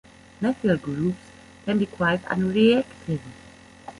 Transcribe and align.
Methyl 0.41 0.77
groups 0.77 1.19
can 1.63 1.77
be 1.77 1.85
quite 1.85 2.23
unreactive. 2.23 3.19